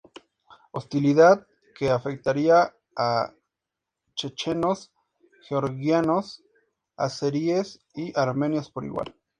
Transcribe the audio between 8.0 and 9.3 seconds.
armenios por igual.